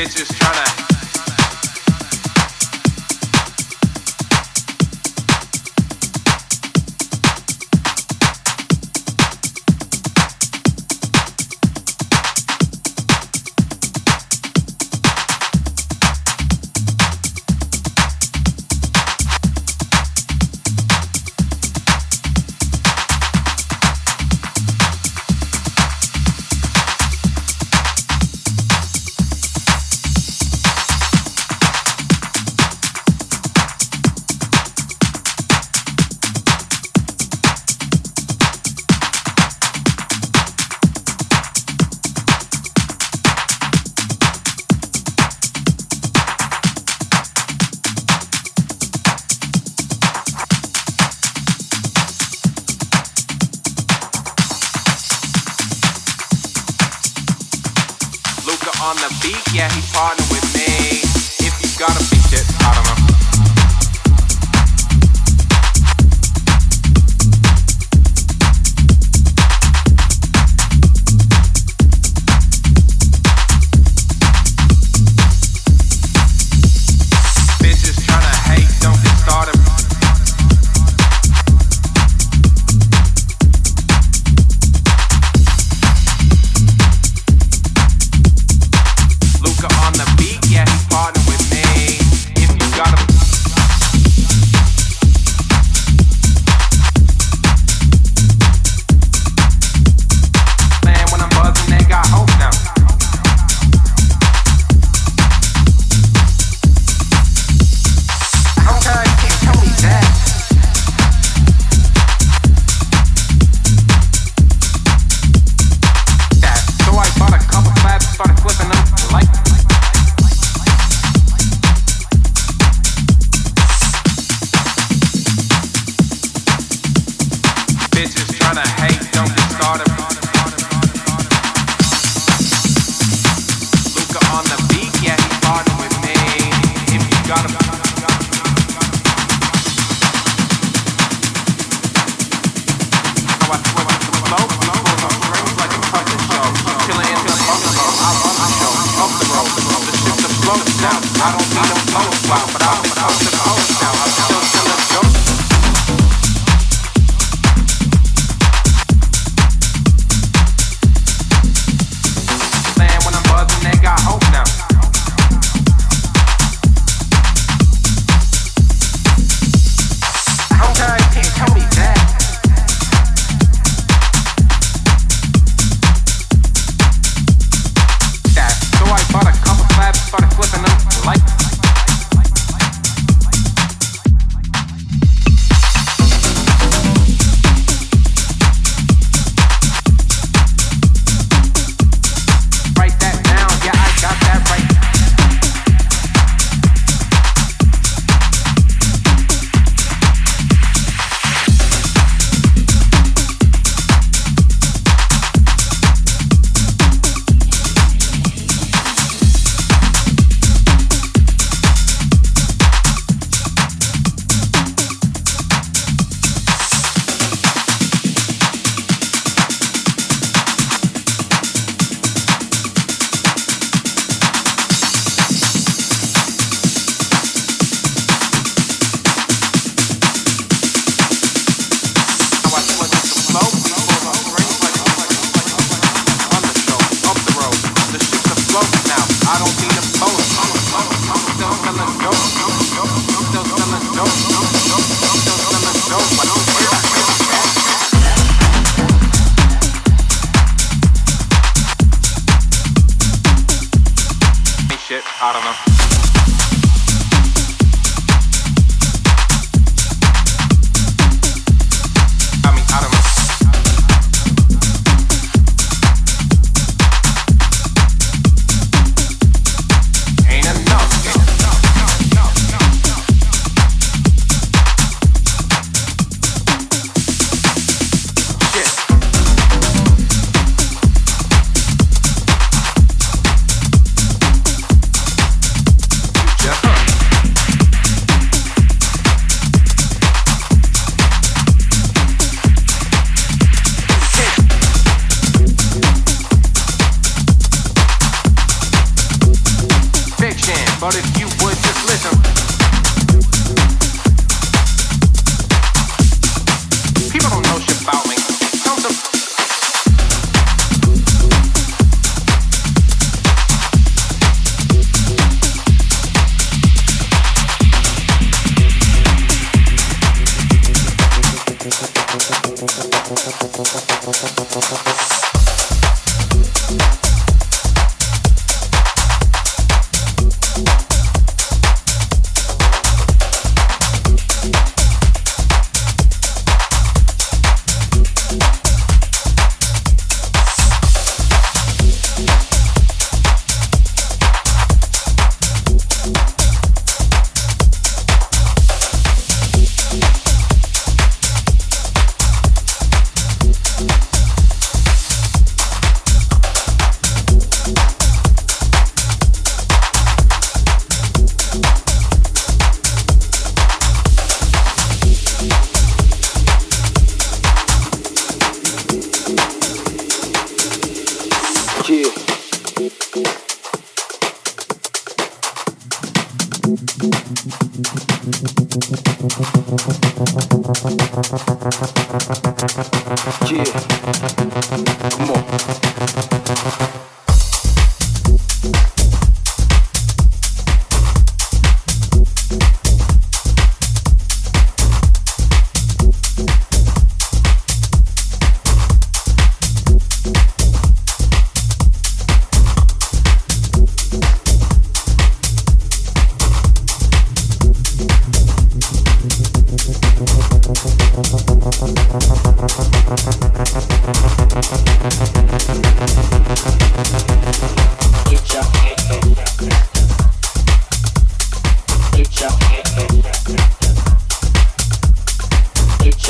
[0.00, 0.89] bitches to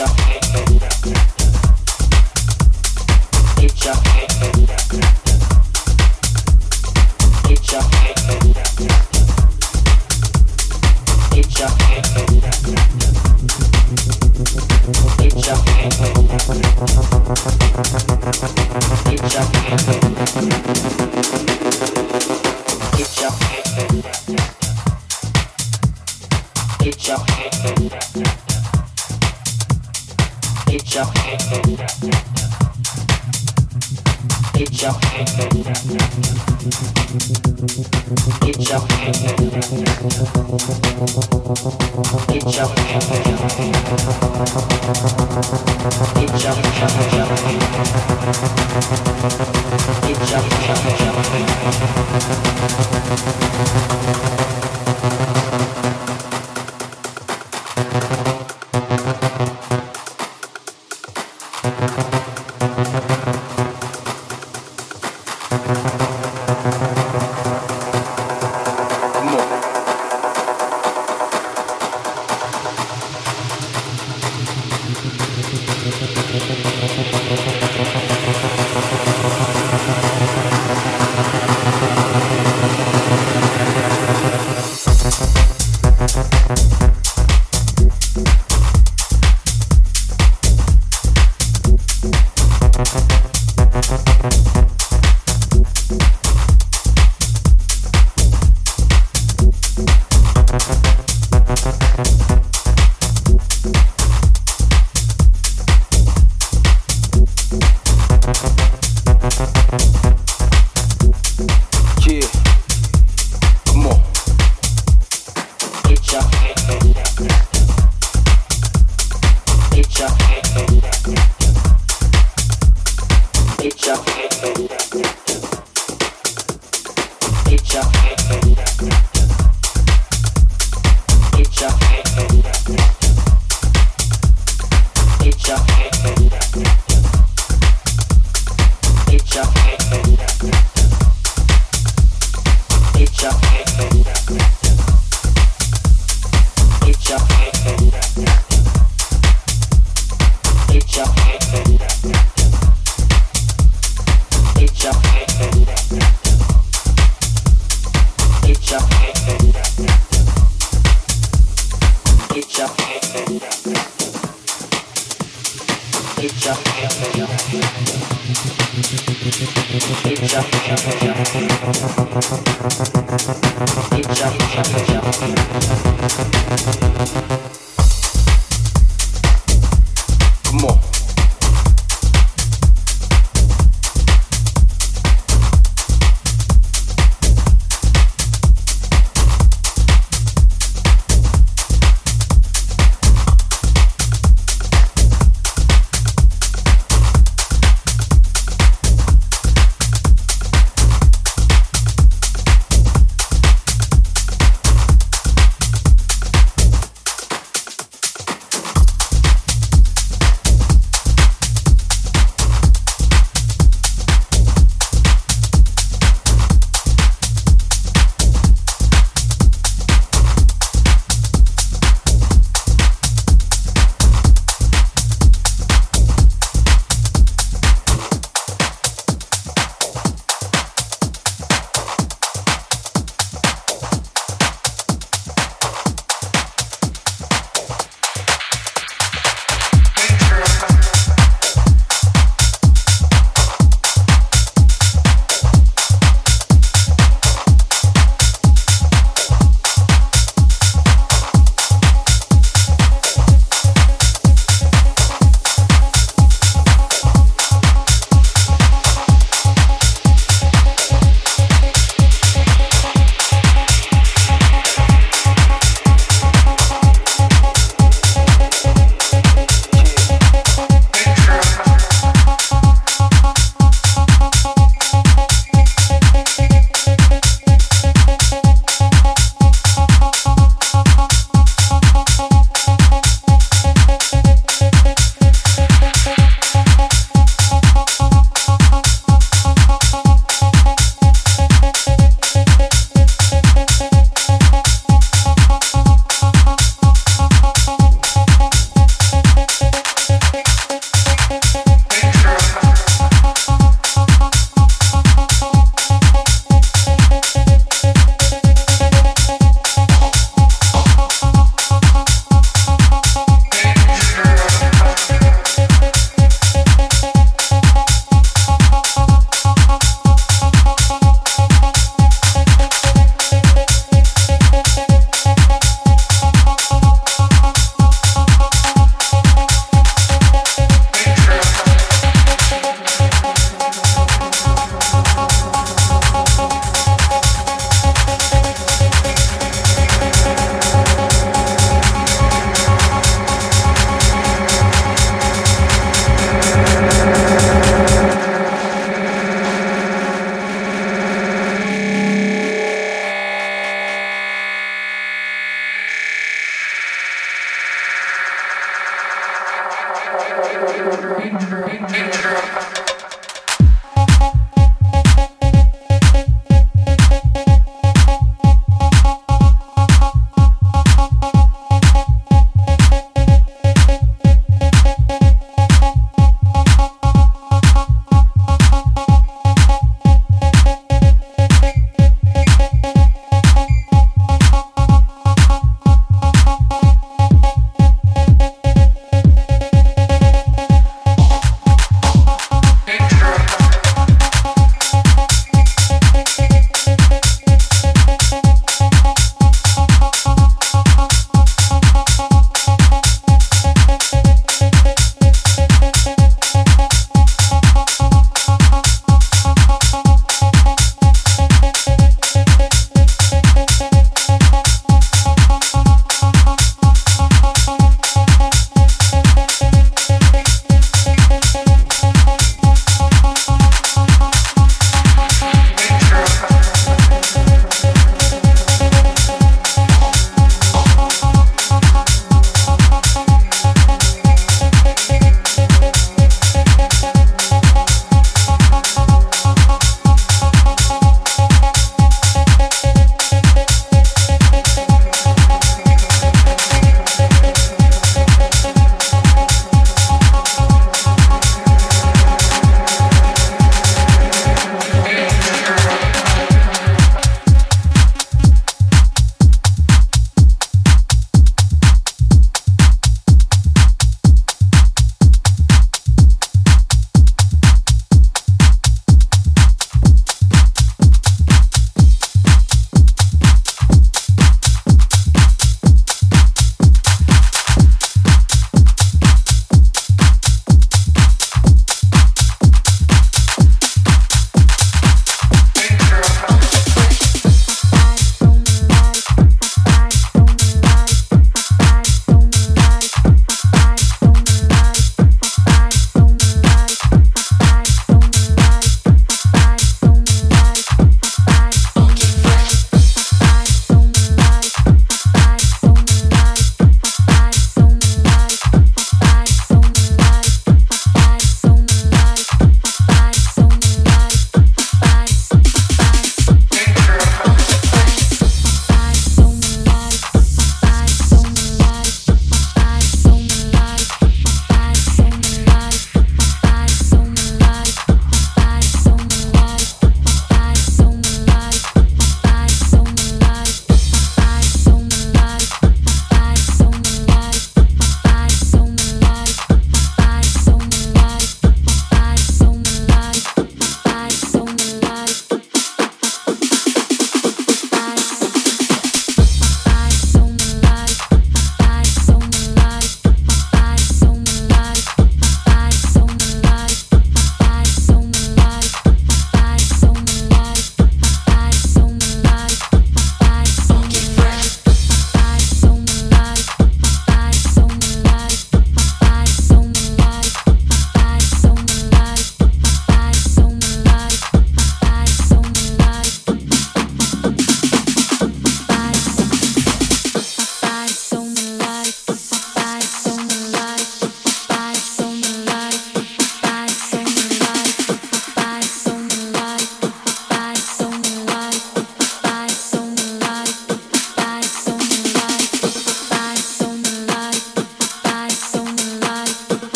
[0.00, 0.29] Yeah.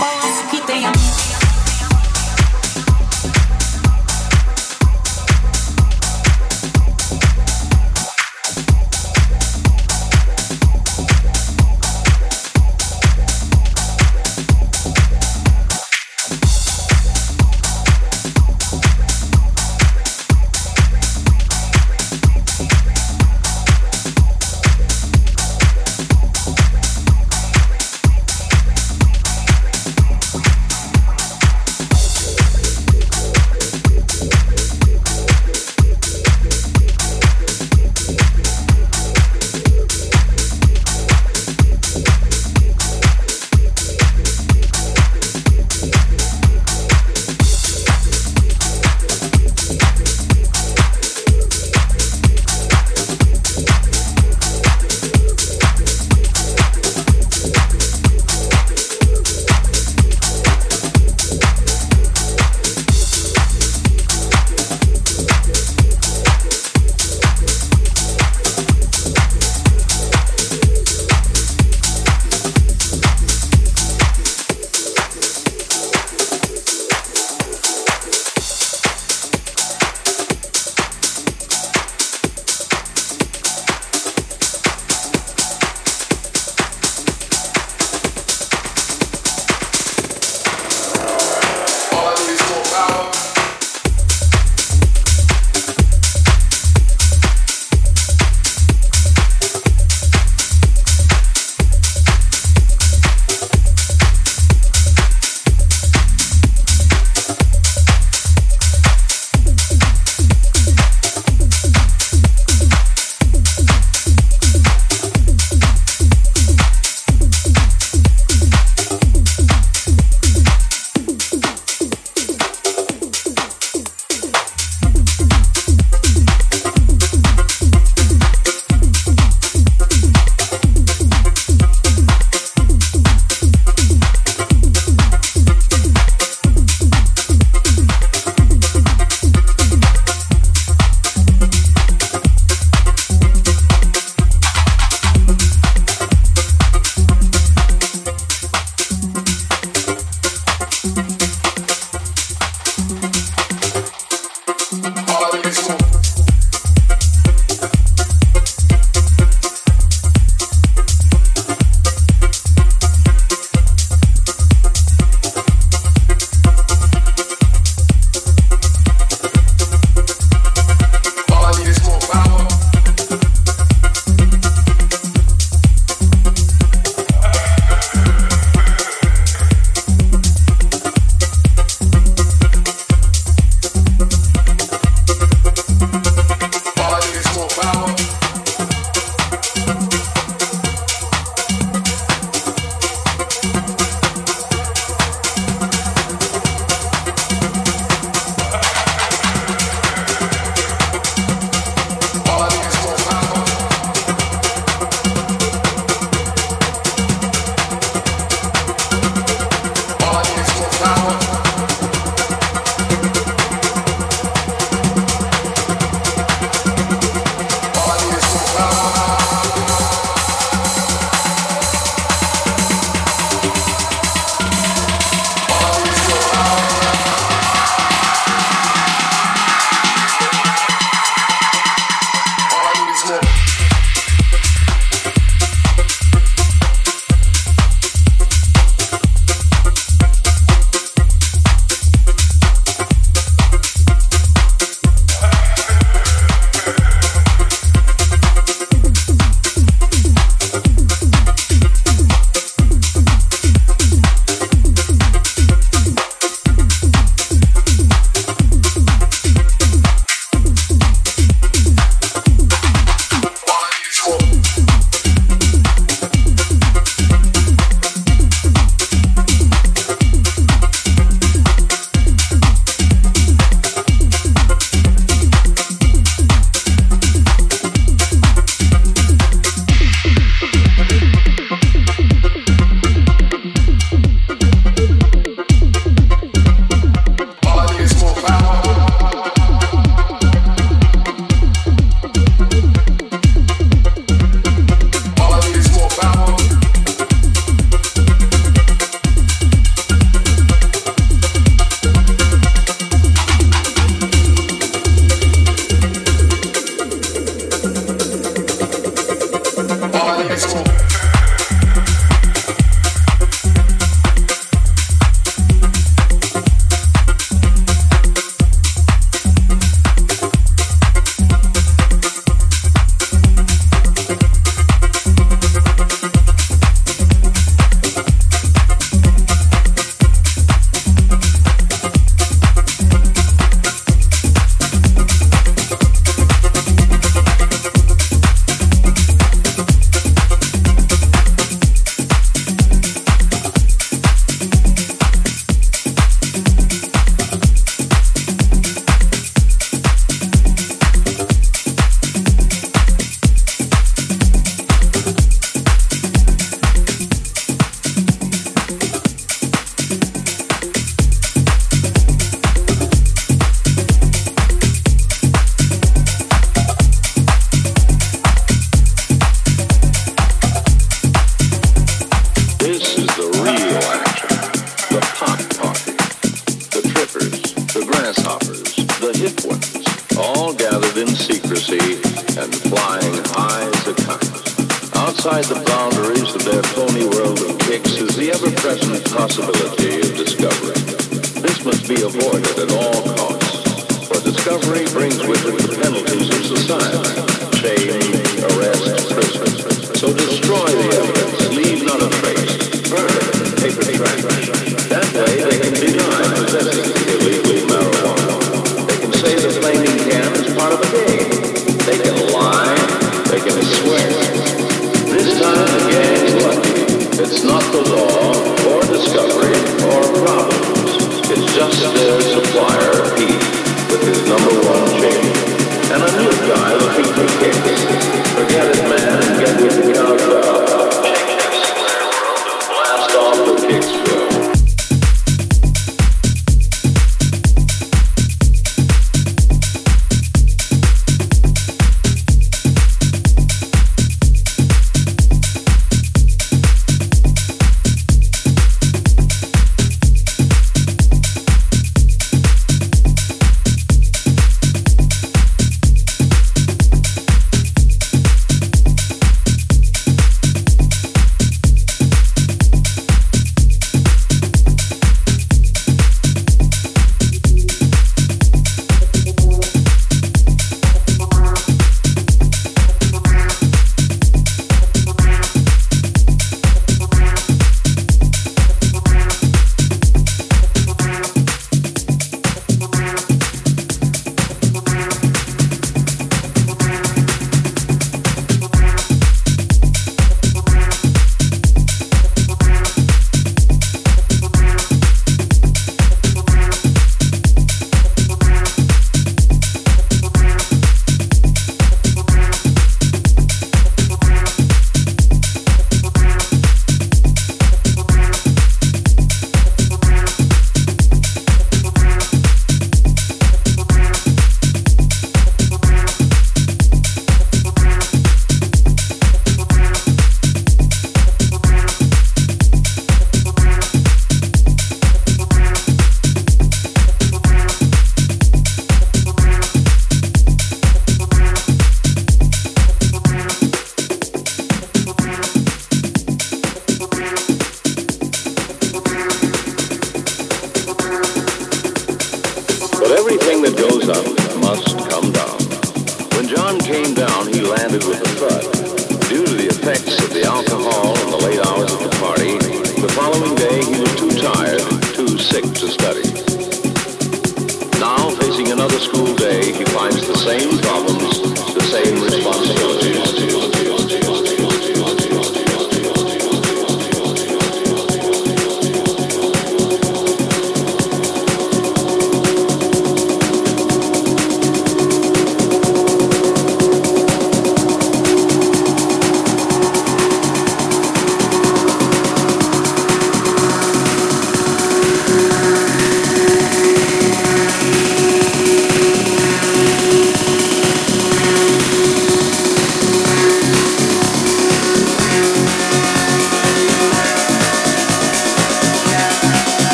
[0.00, 0.39] balance.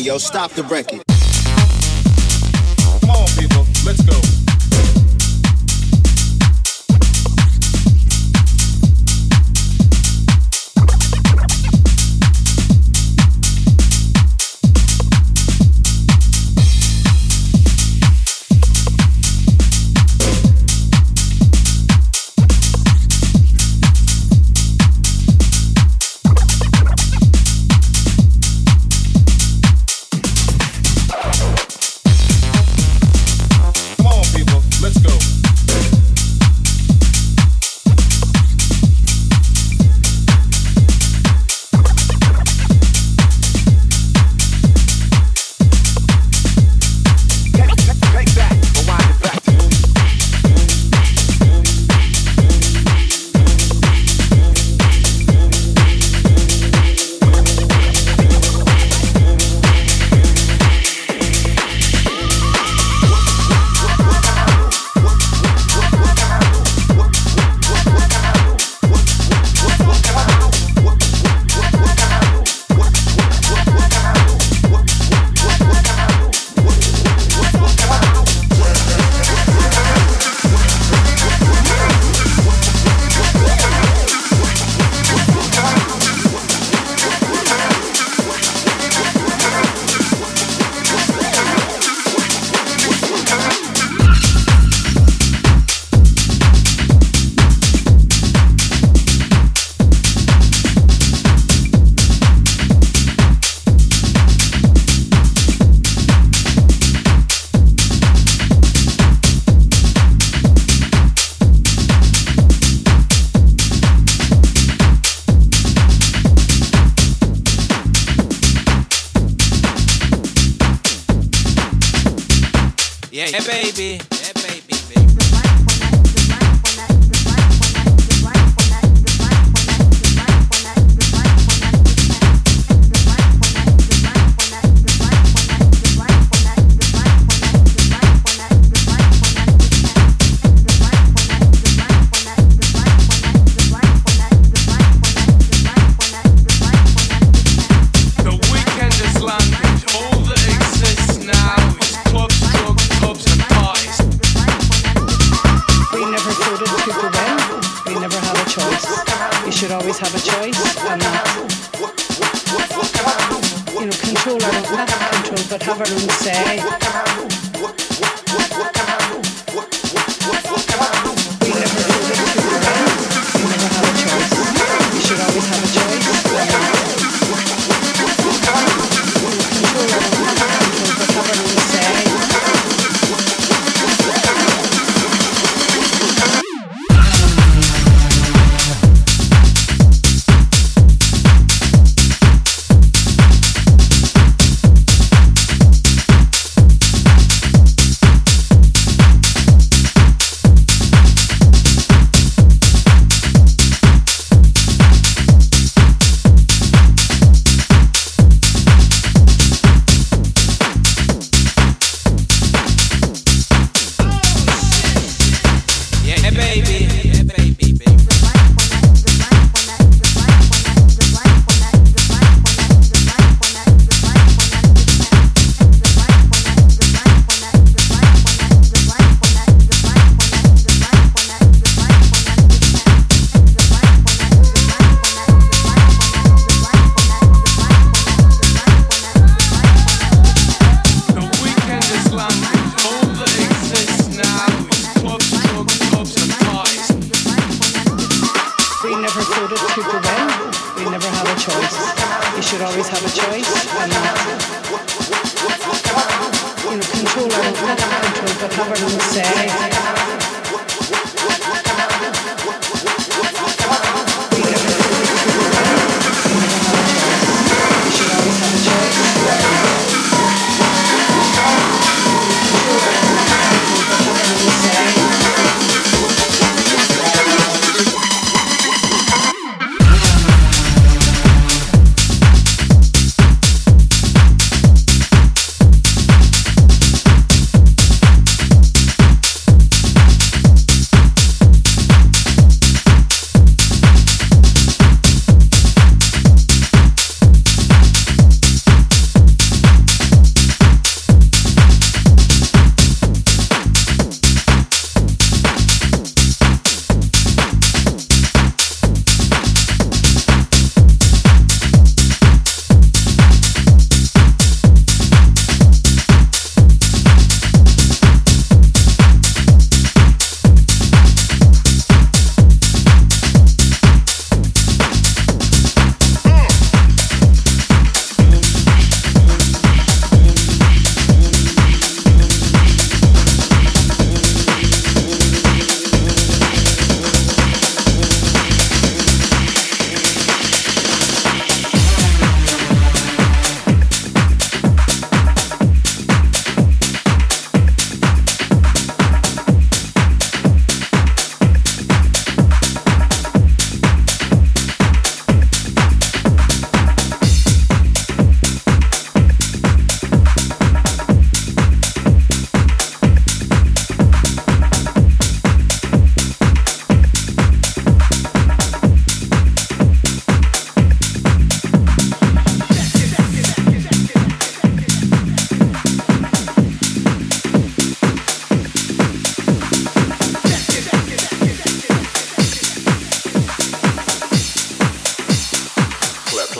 [0.00, 0.18] Yo.
[0.18, 1.09] Stop the record.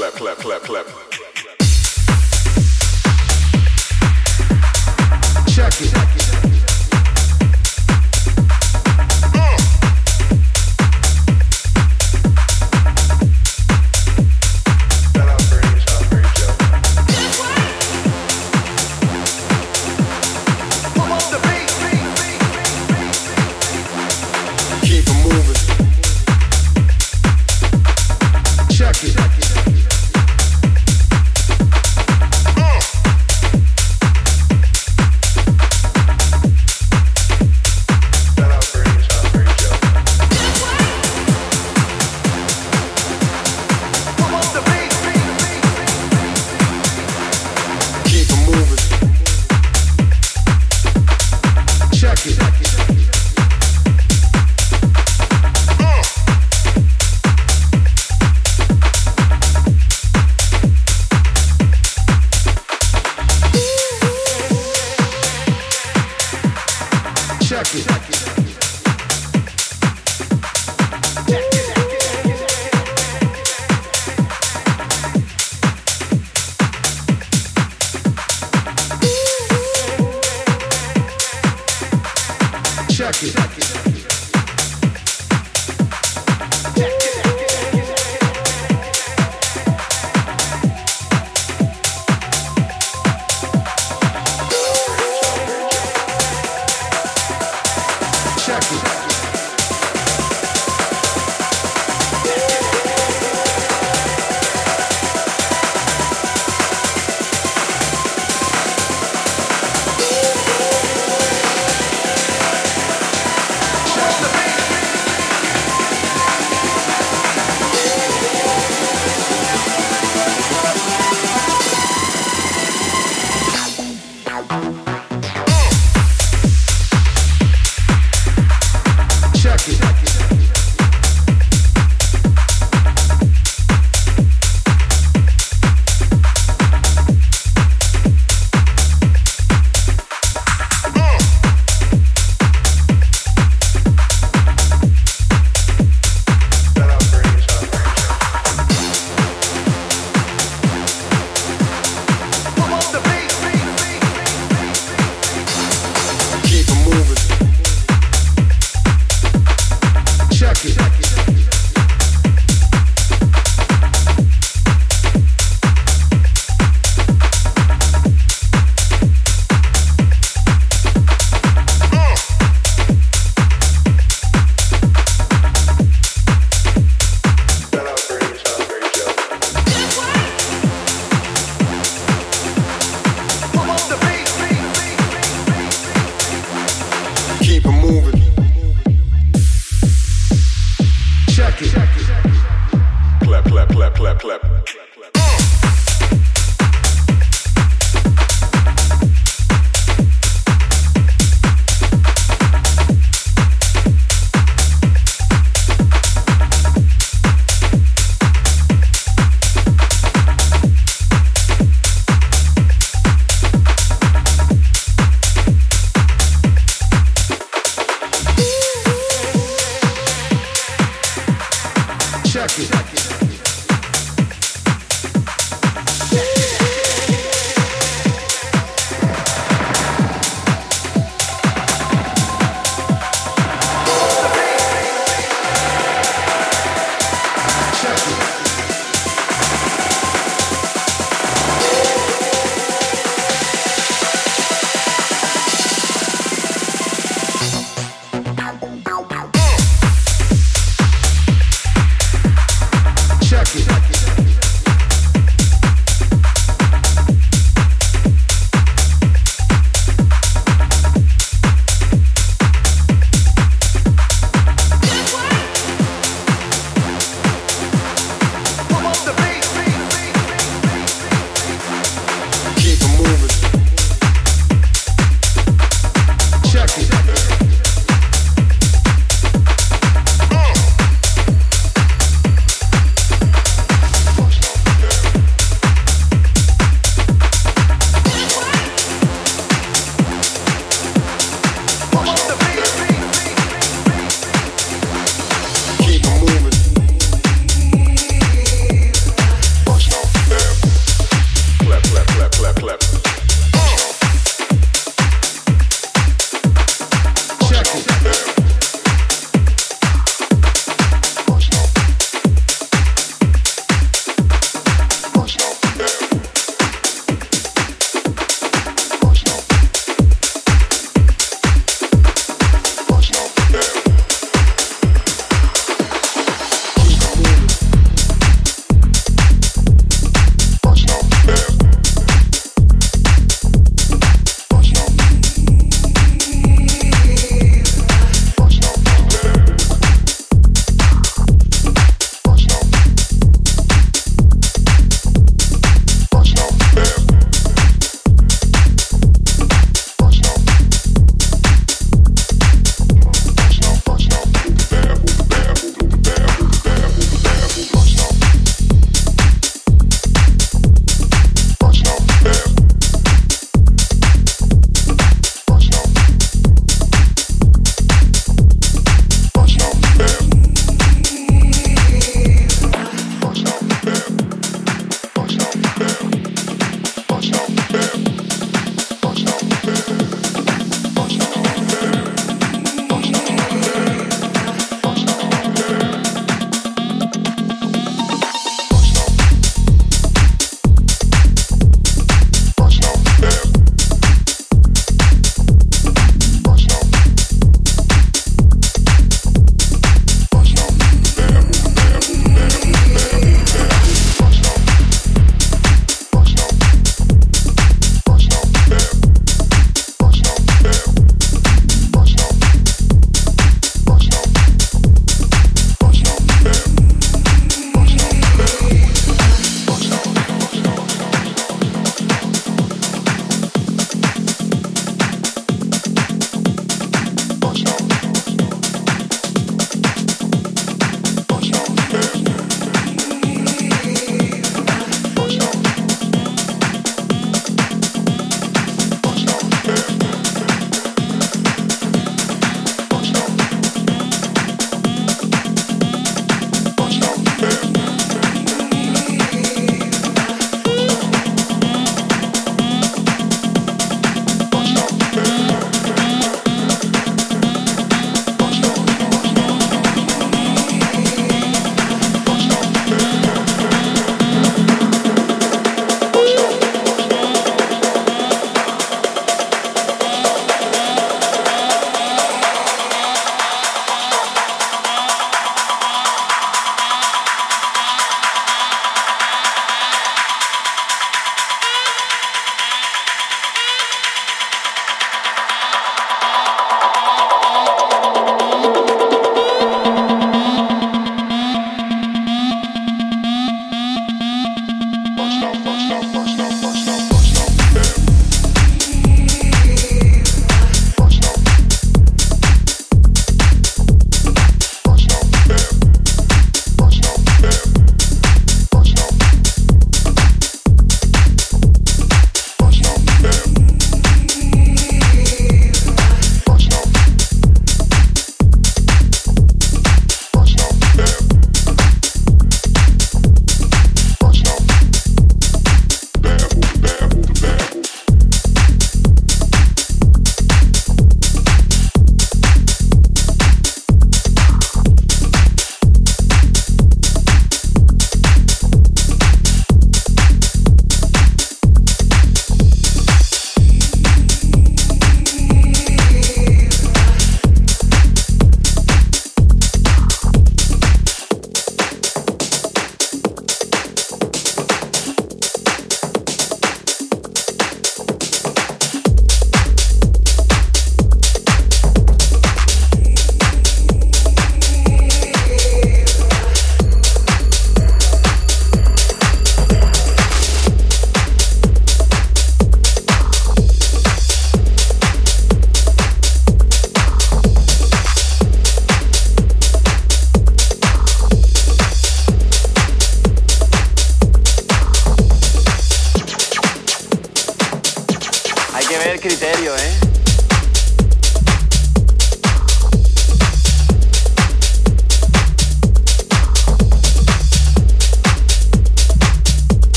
[0.00, 0.86] clap, clap, clap, clap.
[5.46, 5.90] Check it.
[5.92, 6.69] Check it.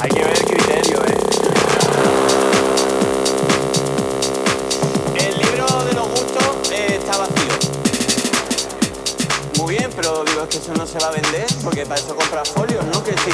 [0.00, 1.16] Hay que ver el criterio, ¿eh?
[5.16, 7.58] El libro de los gustos eh, está vacío.
[9.56, 12.14] Muy bien, pero digo, es que eso no se va a vender porque para eso
[12.14, 13.02] compras folios, ¿no?
[13.02, 13.30] Que sí.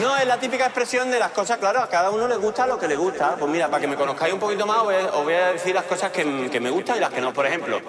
[0.00, 2.78] No, es la típica expresión de las cosas, claro, a cada uno le gusta lo
[2.80, 3.36] que le gusta.
[3.36, 6.10] Pues mira, para que me conozcáis un poquito más, os voy a, decir las cosas
[6.10, 7.32] que me gustan y las que no.
[7.32, 7.80] Por ejemplo,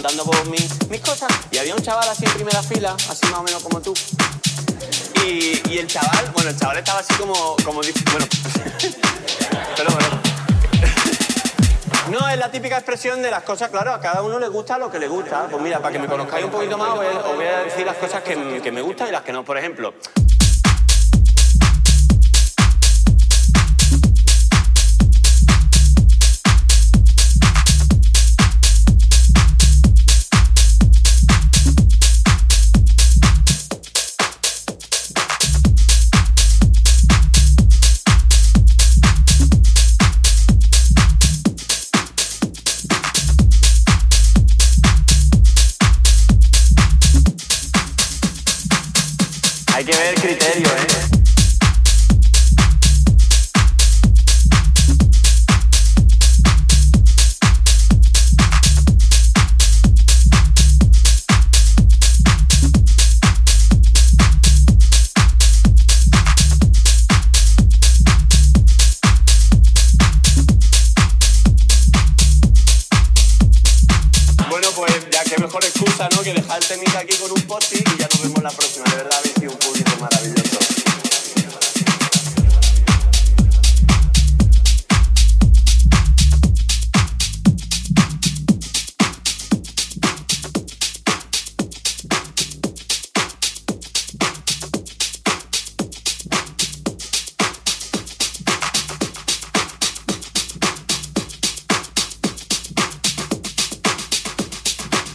[0.00, 1.28] contando por mis, cosas.
[1.50, 3.92] Y había un chaval así en primera fila, así más o menos como tú.
[5.26, 7.90] Y, el chaval, bueno, el chaval estaba así como, como bueno,
[9.76, 10.08] pero bueno.
[12.10, 14.90] No, es la típica expresión de las cosas, claro, a cada uno le gusta lo
[14.90, 15.46] que le gusta.
[15.48, 18.22] Pues mira, para que me conozcáis un poquito más, os voy a, decir las cosas
[18.22, 19.44] que me gustan y las que no.
[19.44, 19.94] Por ejemplo,